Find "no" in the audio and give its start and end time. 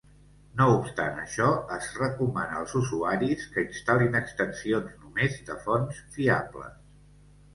0.59-0.65